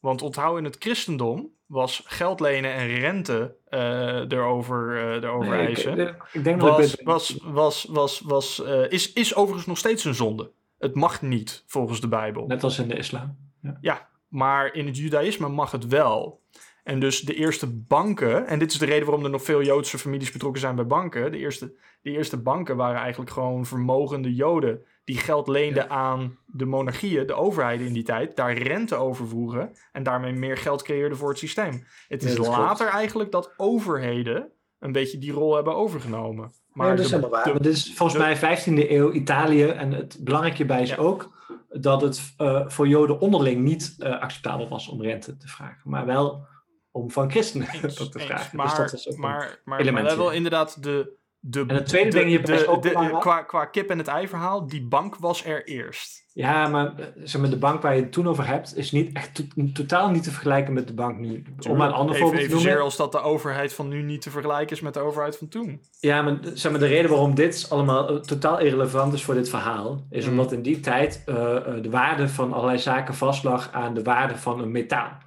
[0.04, 5.66] Want onthoud in het christendom was geld lenen en rente uh, erover, uh, erover nee,
[5.66, 5.98] eisen.
[5.98, 10.04] Ik, ik, denk was, dat was, was, was, was, uh, is, is overigens nog steeds
[10.04, 10.50] een zonde.
[10.78, 12.46] Het mag niet, volgens de Bijbel.
[12.46, 13.36] Net als in de islam.
[13.60, 16.42] Ja, ja maar in het judaïsme mag het wel.
[16.82, 19.98] En dus de eerste banken, en dit is de reden waarom er nog veel Joodse
[19.98, 21.30] families betrokken zijn bij banken.
[21.30, 26.64] De eerste, de eerste banken waren eigenlijk gewoon vermogende Joden die geld leenden aan de
[26.64, 31.18] monarchieën, de overheden in die tijd, daar rente over vroegen en daarmee meer geld creëerden
[31.18, 31.86] voor het systeem.
[32.08, 36.52] Het is later eigenlijk dat overheden een beetje die rol hebben overgenomen.
[36.72, 37.62] Maar ja, dat is helemaal waar.
[37.62, 41.32] dit is volgens mij 15e eeuw Italië en het belangrijke bij is ook
[41.68, 46.06] dat het uh, voor Joden onderling niet uh, acceptabel was om rente te vragen, maar
[46.06, 46.46] wel
[46.90, 48.56] om van christenen eens, te vragen.
[48.56, 51.86] Maar, dus dat is ook maar, maar, maar, maar wel inderdaad de, de, en het
[51.86, 56.24] tweede ding de, qua, qua kip en het ei verhaal, die bank was er eerst.
[56.32, 59.16] Ja, maar eh, zeg maar, de bank waar je het toen over hebt, is niet
[59.16, 61.44] echt to totaal niet te vergelijken met de bank nu.
[61.68, 62.80] Om maar een ander voorbeeld te noemen.
[62.80, 65.80] als dat de overheid van nu niet te vergelijken is met de overheid van toen.
[66.00, 69.48] Ja, maar, zeg maar de reden waarom dit allemaal uh, totaal irrelevant is voor dit
[69.48, 70.30] verhaal, is mm.
[70.30, 71.34] omdat in die tijd uh,
[71.82, 75.22] de waarde van allerlei zaken vastlag aan de waarde van een metaal.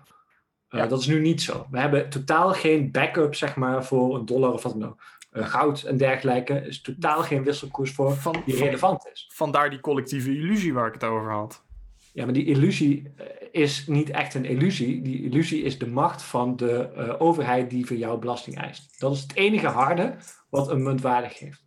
[0.70, 0.88] Ja.
[0.88, 1.68] Dat is nu niet zo.
[1.72, 5.02] We hebben totaal geen backup, zeg maar, voor een dollar of wat dan ook.
[5.38, 9.30] Eh, goud en dergelijke is totaal geen wisselkoers voor van, die relevant is.
[9.34, 11.66] Vandaar die collectieve illusie waar ik het over had.
[12.14, 15.02] Ja, maar die illusie eh, is niet echt een illusie.
[15.02, 19.00] Die illusie is de macht van de uh, overheid die voor jou belasting eist.
[19.00, 20.16] Dat is het enige harde
[20.50, 21.66] wat een munt waardig heeft.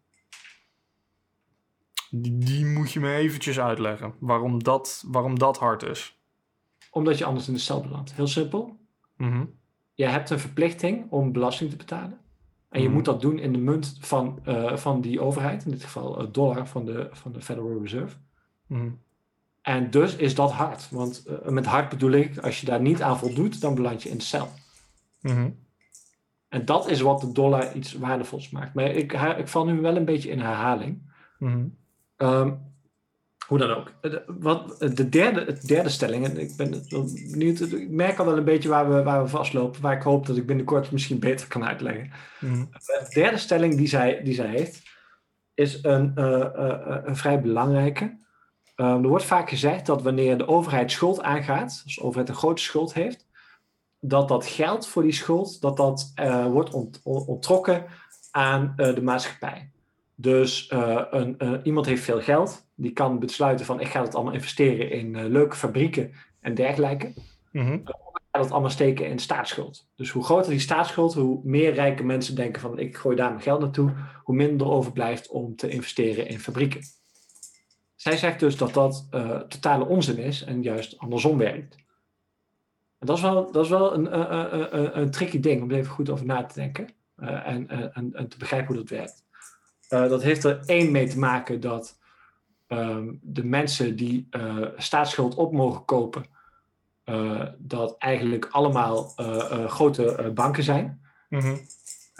[2.10, 4.14] Die, die, moet je me eventjes uitleggen.
[4.18, 6.20] Waarom dat, waarom dat hard is.
[6.90, 8.14] Omdat je anders in de cel belandt.
[8.14, 8.78] Heel simpel.
[9.16, 9.58] Mm
[9.94, 12.18] Je hebt een verplichting om belasting te betalen.
[12.70, 12.94] En je mhm.
[12.94, 16.34] moet dat doen in de munt van, uh, van die overheid, in dit geval het
[16.34, 18.16] dollar van de, van de Federal Reserve.
[18.66, 18.98] Mm.
[19.62, 20.90] En dus is dat hard.
[20.90, 24.08] Want uh, met hard bedoel ik, als je daar niet aan voldoet, dan beland je
[24.08, 24.48] in de cel.
[25.20, 25.58] Mm.
[26.48, 28.74] En dat is wat de dollar iets waardevols maakt.
[28.74, 31.12] Maar ik, ik val nu wel een beetje in herhaling.
[31.38, 31.76] Mm.
[32.16, 32.69] Um,
[33.50, 33.92] hoe dan ook.
[34.26, 36.84] Wat, de derde, de derde stelling, en ik ben
[37.30, 40.26] benieuwd, ik merk al wel een beetje waar we, waar we vastlopen, waar ik hoop
[40.26, 42.10] dat ik binnenkort misschien beter kan uitleggen.
[42.40, 42.64] Mhm.
[42.80, 44.82] De derde stelling die zij, die zij heeft,
[45.54, 48.18] is een, uh, uh, een vrij belangrijke.
[48.76, 52.34] Uh, er wordt vaak gezegd dat wanneer de overheid schuld aangaat, als de overheid een
[52.34, 53.26] grote schuld heeft,
[54.00, 56.12] dat dat geld voor die schuld, dat dat
[56.50, 57.84] wordt ont, onttrokken
[58.30, 59.70] aan de maatschappij.
[60.20, 60.66] Dus
[61.10, 65.14] een, iemand heeft veel geld, die kan besluiten van ik ga het allemaal investeren in
[65.14, 67.12] uh, leuke fabrieken en dergelijke.
[67.52, 67.72] Mm -hmm.
[67.72, 67.94] Uh,
[68.32, 69.88] ga het allemaal steken in staatsschuld.
[69.96, 73.42] Dus hoe groter die staatsschuld, hoe meer rijke mensen denken van ik gooi daar mijn
[73.42, 76.80] geld naartoe, hoe minder er overblijft om te investeren in fabrieken.
[77.96, 79.06] Zij zegt dus dat dat
[79.48, 81.76] totale onzin is en juist andersom werkt.
[82.98, 85.92] En dat is wel, dat is wel een, een, een tricky ding om er even
[85.92, 89.24] goed over na te denken en, en, en, te begrijpen hoe dat werkt.
[89.90, 91.98] Dat heeft er één mee te maken dat
[92.70, 96.24] Ehm, de mensen die uh, staatsschuld op mogen kopen,
[97.04, 99.12] uh, dat eigenlijk allemaal
[99.66, 101.00] grote banken zijn.
[101.28, 101.60] Mm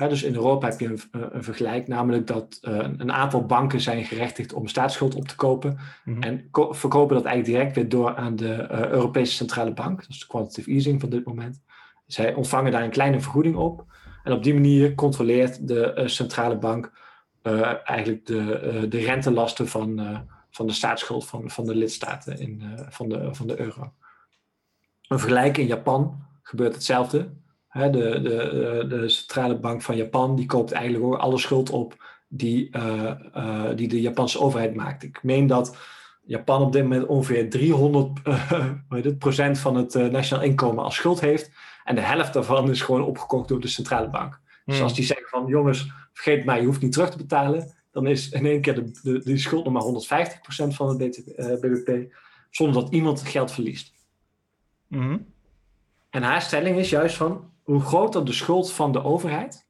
[0.00, 1.00] dus in Europa heb je een,
[1.33, 6.22] een vergelijk, namelijk dat een aantal banken zijn gerechtigd om staatsschuld op te kopen mm
[6.22, 10.26] en verkopen dat eigenlijk direct weer door aan de Europese Centrale Bank, dat is de
[10.26, 11.62] quantitative easing van dit moment.
[12.06, 13.85] Zij ontvangen daar een kleine vergoeding op
[14.24, 16.92] en op die manier controleert de centrale bank
[17.85, 20.00] eigenlijk de, de rentelasten van,
[20.50, 23.92] van de staatsschuld van, van de lidstaten in, van, de, van de euro.
[25.09, 27.31] Een vergelijk in Japan gebeurt hetzelfde.
[27.72, 32.70] de, de, de centrale bank van Japan die koopt eigenlijk ook alle schuld op die,
[33.74, 35.03] die de Japanse overheid maakt.
[35.03, 35.76] Ik meen dat
[36.31, 41.50] Japan op dit moment ongeveer 300 uh, procent van het nationaal inkomen als schuld heeft.
[41.85, 44.40] En de helft daarvan is gewoon opgekocht door de centrale bank.
[44.64, 44.85] Dus hmm.
[44.85, 47.74] als die zeggen van jongens, vergeet mij, je hoeft niet terug te betalen.
[47.90, 50.98] Dan is in één keer de, de, de schuld nog maar 150 procent van het
[51.61, 51.88] BBP.
[51.88, 52.16] Eh,
[52.50, 53.92] zonder dat iemand geld verliest.
[54.88, 55.26] Hmm.
[56.11, 59.66] En haar stelling is juist van hoe groter de schuld van de overheid.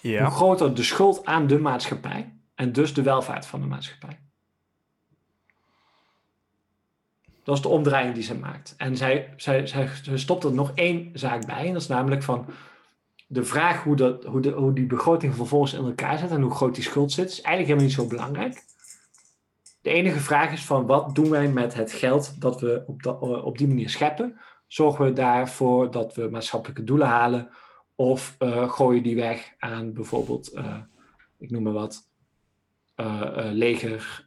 [0.00, 0.22] Ja.
[0.22, 4.20] Hoe groter de schuld aan de maatschappij en dus de welvaart van de maatschappij.
[7.44, 8.74] Dat is de omdraaiing die ze maakt.
[8.76, 11.66] En zij, zij, zij, stopt er nog één zaak bij.
[11.66, 12.46] En dat is namelijk van
[13.26, 16.54] de vraag hoe, dat, hoe, de, hoe die begroting vervolgens in elkaar zit en hoe
[16.54, 18.64] groot die schuld zit, is eigenlijk helemaal niet zo belangrijk.
[19.80, 23.20] De enige vraag is van wat doen wij met het geld dat we op, dat,
[23.20, 24.40] op die manier scheppen?
[24.66, 27.48] Zorgen we daarvoor dat we maatschappelijke doelen halen?
[27.94, 30.76] Of uh, gooien die weg aan bijvoorbeeld, uh,
[31.38, 32.08] ik noem maar wat,
[33.52, 34.26] leger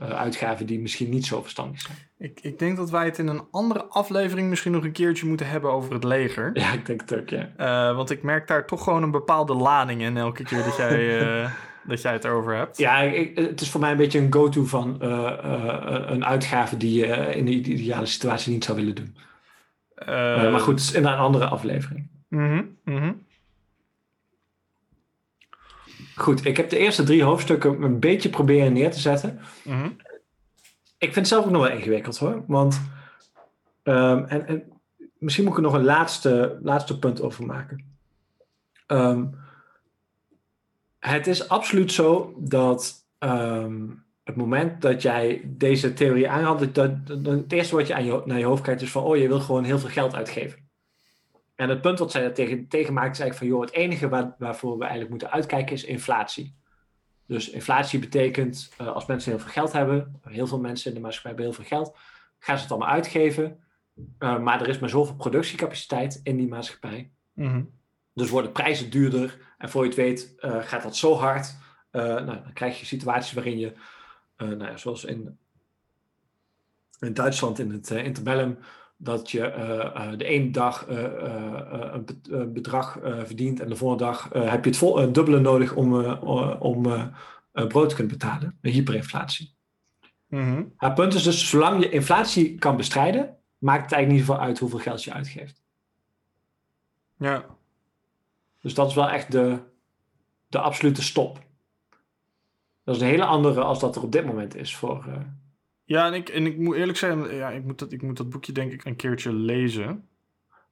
[0.00, 1.96] uitgaven die misschien niet zo verstandig zijn.
[2.18, 5.48] Ik, ik denk dat wij het in een andere aflevering misschien nog een keertje moeten
[5.48, 6.50] hebben over het leger.
[6.52, 7.94] Ja, ik denk het ook, ja.
[7.94, 11.20] want ik merk daar toch gewoon een bepaalde lading in elke keer dat jij,
[11.88, 12.78] dat jij het erover hebt.
[12.78, 17.34] Ja, ik, het is voor mij een beetje een go-to van een uitgave die je
[17.34, 19.16] in de ideale situatie niet zou willen doen.
[20.52, 22.08] maar goed, in een andere aflevering.
[22.28, 23.26] Mm -hmm,
[26.20, 29.40] Goed, ik heb de eerste drie hoofdstukken een beetje proberen neer te zetten.
[29.64, 29.90] Mhm.
[30.98, 32.44] Ik vind het zelf ook nog wel ingewikkeld hoor.
[32.46, 32.80] Want,
[33.82, 34.62] ehm, en, en,
[35.18, 37.84] misschien moet ik er nog een laatste, laatste punt over maken.
[38.86, 39.24] Ehm,
[40.98, 47.26] het is absoluut zo dat um, het moment dat jij deze theorie aanhaalt, dat, dat,
[47.26, 49.40] het eerste wat je, aan je naar je hoofd kijkt is van, oh, je wil
[49.40, 50.69] gewoon heel veel geld uitgeven.
[51.60, 54.08] En het punt wat zij daar tegen, tegen maakt is eigenlijk van, joh, het enige
[54.08, 56.54] waar, waarvoor we eigenlijk moeten uitkijken is inflatie.
[57.26, 61.00] Dus inflatie betekent, uh, als mensen heel veel geld hebben, heel veel mensen in de
[61.00, 61.96] maatschappij hebben heel veel geld,
[62.38, 63.58] gaan ze het allemaal uitgeven.
[64.18, 67.10] Uh, maar er is maar zoveel productiecapaciteit in die maatschappij.
[67.32, 67.70] Mm
[68.14, 69.38] Dus worden prijzen duurder.
[69.58, 71.56] En voor je het weet uh, gaat dat zo hard.
[71.90, 73.72] nou, dan krijg je situaties waarin je,
[74.36, 75.38] nou ja, zoals in,
[77.00, 78.58] in Duitsland in het interbellum,
[79.02, 81.04] dat je uh, uh, de ene dag uh,
[82.28, 86.04] een bedrag verdient en de volgende dag heb je het vol, dubbele nodig om,
[86.58, 86.82] om
[87.52, 88.58] brood te kunnen betalen.
[88.60, 89.54] Een hyperinflatie.
[90.28, 94.46] Mm Haar punt is dus, zolang je inflatie kan bestrijden, maakt het eigenlijk niet zoveel
[94.46, 95.62] uit hoeveel geld je uitgeeft.
[97.16, 97.44] Ja.
[98.60, 99.58] Dus dat is wel echt de,
[100.48, 101.38] de absolute stop.
[102.84, 105.04] Dat is een hele andere als dat er op dit moment is voor,
[105.90, 108.30] ja, en ik, en ik moet eerlijk zeggen, ja, ik, moet dat, ik moet dat
[108.30, 110.08] boekje denk ik een keertje lezen.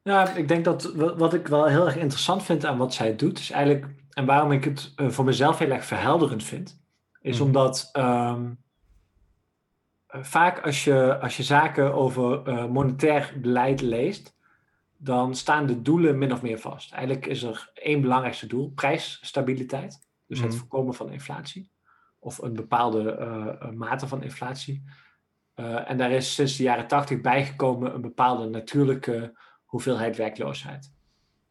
[0.02, 3.38] Ja, ik denk dat wat ik wel heel erg interessant vind aan wat zij doet,
[3.38, 6.81] is eigenlijk, en waarom ik het eh, voor mezelf heel erg verhelderend vind,
[7.20, 7.46] is mhm.
[7.46, 8.59] omdat um,
[10.09, 14.37] vaak als je, als je zaken over uh, monetair beleid leest,
[14.96, 16.92] dan staan de doelen min of meer vast.
[16.92, 20.07] Eigenlijk is er één belangrijkste doel, prijsstabiliteit.
[20.26, 20.59] Dus het mhm.
[20.59, 21.70] voorkomen van inflatie.
[22.18, 24.83] Of een bepaalde uh, mate van inflatie.
[25.61, 30.92] Uh, en daar is sinds de jaren tachtig bijgekomen een bepaalde natuurlijke hoeveelheid werkloosheid.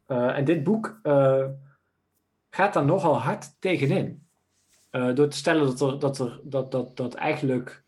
[0.07, 1.45] Uh, en dit boek uh,
[2.49, 4.25] gaat daar nogal hard tegenin.
[4.89, 7.83] door te stellen dat, er, dat, er, dat, dat, dat eigenlijk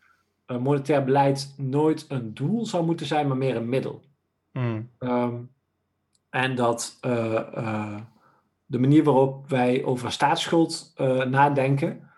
[0.46, 4.04] monetair beleid nooit een doel zou moeten zijn, maar meer een middel.
[4.52, 4.90] Mm.
[4.98, 5.52] Um,
[6.30, 6.98] en dat
[8.66, 10.92] de manier waarop wij over staatsschuld
[11.28, 12.09] nadenken,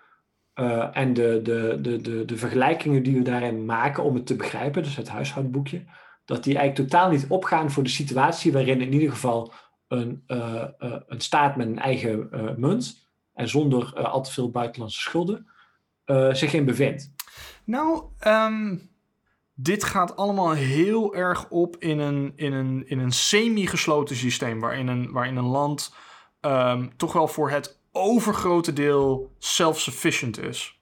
[0.55, 4.37] uh, en de, de, de, de, de vergelijkingen die we daarin maken om het te
[4.37, 5.85] begrijpen, dus het huishoudboekje,
[6.25, 9.53] dat die eigenlijk totaal niet opgaan voor de situatie waarin in ieder geval
[9.89, 15.01] een, uh, uh, een staat met een eigen munt en zonder al te veel buitenlandse
[15.01, 15.47] schulden
[16.33, 17.11] zich in bevindt.
[17.65, 18.91] Nou, um,
[19.55, 24.89] dit gaat allemaal heel erg op in een, in een, in een semi-gesloten systeem, waarin
[24.89, 25.95] een, waarin een land
[26.41, 30.81] um, toch wel voor het overgrote deel self-sufficient is.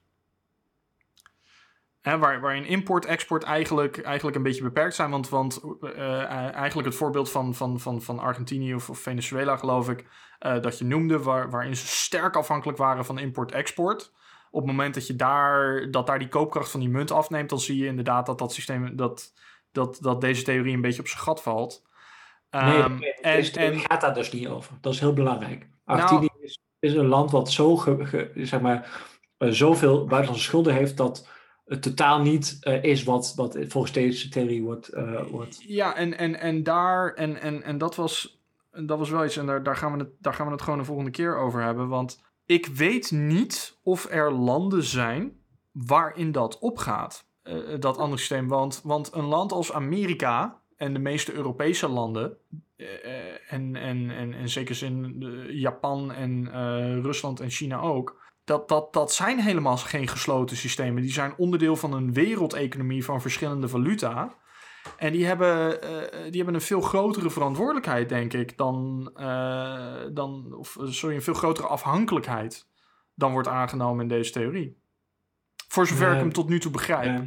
[2.01, 5.09] Hè, waar, waarin import-export eigenlijk, eigenlijk een beetje beperkt zijn.
[5.09, 9.89] Want, want uh, eigenlijk het voorbeeld van, van, van, van Argentinië of, of Venezuela, geloof
[9.89, 10.05] ik,
[10.39, 14.13] uh, dat je noemde, waar, waarin ze sterk afhankelijk waren van import-export.
[14.51, 17.59] Op het moment dat je daar, dat daar die koopkracht van die munt afneemt, dan
[17.59, 19.33] zie je inderdaad dat dat systeem, dat,
[19.71, 21.85] dat, dat deze theorie een beetje op zijn gat valt.
[22.49, 24.73] Um, nee, en, en, gaat daar dus niet over.
[24.81, 25.67] Dat is heel belangrijk.
[25.85, 27.83] Argentinië is, is een land wat zo,
[28.35, 31.27] zeg maar, eh, zoveel buitenlandse schulden heeft dat
[31.65, 34.87] het totaal niet eh, is wat, wat volgens deze theorie wordt.
[34.87, 35.63] eh, wordt.
[35.67, 38.41] Ja, en, en, en daar, en, en, en dat, was,
[38.71, 40.79] dat was wel iets, en daar, daar, gaan we het, daar gaan we het gewoon
[40.79, 41.87] de volgende keer over hebben.
[41.87, 45.39] Want ik weet niet of er landen zijn
[45.71, 47.25] waarin dat opgaat,
[47.79, 48.47] dat andere systeem.
[48.47, 52.37] Want, want een land als Amerika en de meeste Europese landen,
[52.75, 58.21] eh, en, en, en, en zeker zin eh, Japan en eh, Rusland en China ook,
[58.43, 61.01] dat, dat, dat zijn helemaal geen gesloten systemen.
[61.01, 64.35] Die zijn onderdeel van een wereldeconomie van verschillende valuta.
[64.97, 65.79] En die hebben,
[66.11, 69.11] die hebben een veel grotere verantwoordelijkheid, denk ik, dan,
[70.13, 72.67] dan of sorry, een veel grotere afhankelijkheid
[73.13, 74.77] dan wordt aangenomen in deze theorie.
[75.67, 77.21] Voor zover ik hem tot nu toe begrijp.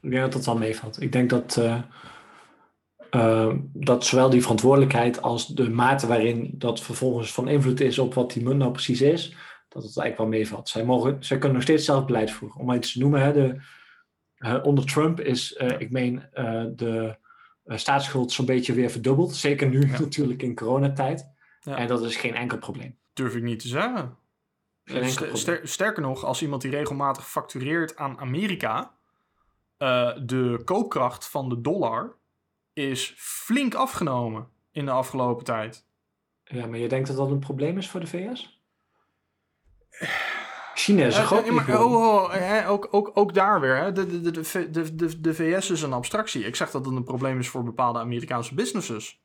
[0.00, 1.02] Ik denk dat dat wel meevalt.
[1.02, 1.60] Ik denk dat,
[3.10, 7.98] eh, eh, dat zowel die verantwoordelijkheid als de mate waarin dat vervolgens van invloed is
[7.98, 9.36] op wat die munt nou precies is,
[9.68, 10.68] dat het eigenlijk wel meevalt.
[10.68, 12.58] Zij, mogen, zij kunnen nog steeds zelf beleid voeren.
[12.58, 13.60] Om maar iets te noemen, hè, de,
[14.40, 17.16] eh, onder Trump is, eh, ik meen, eh, de
[17.64, 19.34] staatsschuld zo'n beetje weer verdubbeld.
[19.34, 19.98] Zeker nu Ja.
[20.00, 21.26] natuurlijk in coronatijd.
[21.60, 21.76] Ja.
[21.76, 22.98] En dat is geen enkel probleem.
[23.12, 24.18] Durf ik niet te zeggen.
[25.32, 28.94] Ster- sterker nog, als iemand die regelmatig factureert aan Amerika,
[30.24, 32.16] de koopkracht van de dollar
[32.88, 35.86] is flink afgenomen in de afgelopen tijd.
[36.44, 38.62] Ja, maar je denkt dat dat een probleem is voor de VS?
[40.74, 41.96] China is een groot maar, economie.
[41.96, 43.76] oh, oh, hè, ook, ook, ook daar weer.
[43.76, 46.44] Hè, de, de, de, de, V- de, de, de VS is een abstractie.
[46.44, 49.22] Ik zeg dat het een probleem is voor bepaalde Amerikaanse businesses.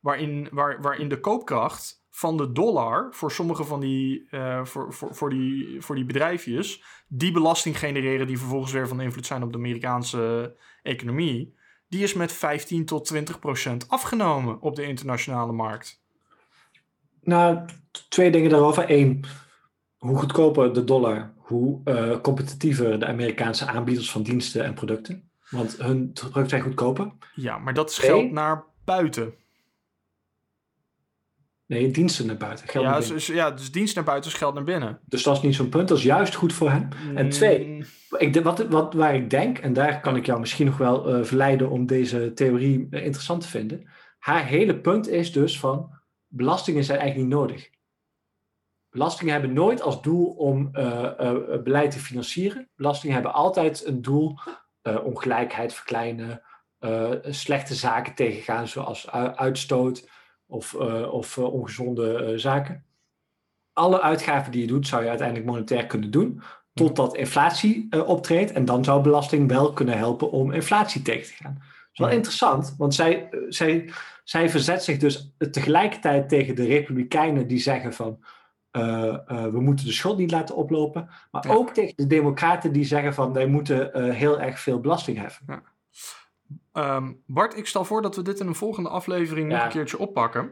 [0.00, 5.14] Waarin, waar, waarin de koopkracht van de dollar voor sommige van die, eh, voor, voor,
[5.14, 9.52] voor, die, voor die bedrijfjes, die belasting genereren die vervolgens weer van invloed zijn op
[9.52, 11.56] de Amerikaanse economie,
[11.92, 16.02] die is met 15 tot 20 procent afgenomen op de internationale markt.
[17.20, 17.58] Nou,
[18.08, 18.90] twee dingen daarover.
[18.90, 19.24] Eén,
[19.96, 25.30] hoe goedkoper de dollar, hoe eh, competitiever de Amerikaanse aanbieders van diensten en producten.
[25.50, 27.12] Want hun producten zijn goedkoper.
[27.34, 29.34] Ja, maar dat is geld naar buiten.
[31.72, 32.68] Nee, diensten naar buiten.
[32.68, 34.98] Geld Ja, naar dus, dus- ja, dus dienst naar buiten is geld naar binnen.
[35.04, 35.88] Dus dat is niet zo'n punt.
[35.88, 36.88] Dat is juist goed voor hen.
[37.14, 37.82] En twee, Mm,
[38.18, 41.08] Ik, de- wat, wat, waar ik denk, en daar kan ik jou misschien nog wel
[41.08, 43.88] eh, verleiden om deze theorie eh, interessant te vinden.
[44.18, 45.90] Haar hele punt is dus van,
[46.26, 47.70] belastingen zijn eigenlijk niet nodig.
[48.90, 51.32] Belastingen hebben nooit als doel om eh,
[51.64, 52.68] beleid te financieren.
[52.76, 54.38] Belastingen hebben altijd een doel,
[55.02, 56.42] ongelijkheid verkleinen,
[57.30, 60.08] slechte zaken tegengaan zoals uitstoot
[60.52, 62.84] of, eh, of eh, ongezonde eh, zaken.
[63.72, 66.42] Alle uitgaven die je doet, zou je uiteindelijk monetair kunnen doen
[66.74, 68.52] totdat inflatie optreedt.
[68.52, 71.54] En dan zou belasting wel kunnen helpen om inflatie tegen te gaan.
[71.54, 72.14] Dat is wel Ja.
[72.14, 73.90] interessant, want zij, zij,
[74.24, 78.24] zij verzet zich dus tegelijkertijd tegen de Republikeinen die zeggen van
[79.52, 81.08] we moeten de schuld niet laten oplopen.
[81.30, 81.54] Maar Ja.
[81.54, 85.62] ook tegen de Democraten die zeggen van wij moeten heel erg veel belasting heffen.
[86.72, 89.98] Ehm, Bart, ik stel voor dat we dit in een volgende aflevering nog een keertje
[89.98, 90.42] oppakken.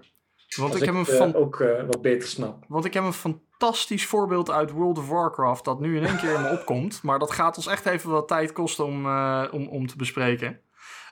[0.56, 2.64] Want Als ik, heb een eh, fan- ook eh, wat beter snap.
[2.68, 6.34] want ik heb een fantastisch voorbeeld uit World of Warcraft dat nu in één keer
[6.34, 7.02] in me opkomt.
[7.02, 10.60] Maar dat gaat ons echt even wat tijd kosten om, eh, om, om te bespreken.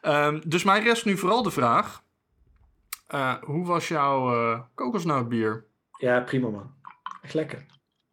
[0.00, 2.02] Ehm, dus mij rest nu vooral de vraag.
[3.06, 5.66] eh, hoe was jouw eh kokosnootbier?
[5.98, 6.74] Ja, prima man.
[7.22, 7.66] Echt lekker.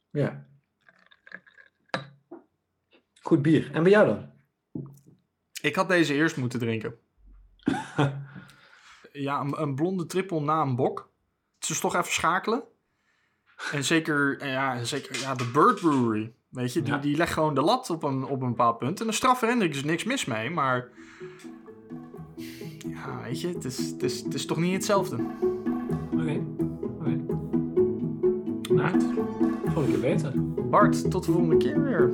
[0.10, 0.46] Ja.
[3.22, 3.70] Goed bier.
[3.74, 4.32] En bij jou dan?
[5.66, 6.96] Ik had deze eerst moeten drinken.
[9.12, 11.10] ja, een, een blonde trippel na een bok.
[11.60, 12.64] Het is toch even schakelen.
[13.72, 16.34] En zeker, eh, ja, zeker ja, de Bird Brewery.
[16.50, 17.00] Weet je, die, Ja.
[17.00, 19.02] die legt gewoon de lat op een, op een bepaald punt.
[19.02, 20.90] En de Hendrik is niks mis mee, maar...
[22.88, 25.16] Ja, weet je, het is, het is, het is toch niet hetzelfde.
[26.14, 26.46] Oké.
[26.82, 27.24] Oké.
[28.74, 29.00] Nou,
[29.66, 30.34] volgende keer beter.
[30.70, 32.14] Bart, tot de volgende keer weer.